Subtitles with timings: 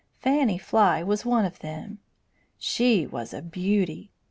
[0.17, 1.99] Fanny Fly was one of them.
[2.57, 4.09] She was a beauty.